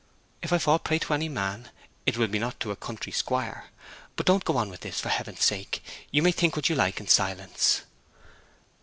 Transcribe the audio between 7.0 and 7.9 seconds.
silence.'